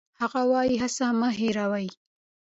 هغه 0.19 0.41
وايي، 0.51 0.75
هڅه 0.83 1.05
مه 1.19 1.29
هېروئ. 1.39 1.87